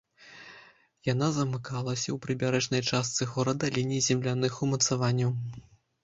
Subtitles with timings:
[1.07, 5.31] Яна замыкалася ў прыбярэжнай частцы горада лініяй земляных умацаванняў.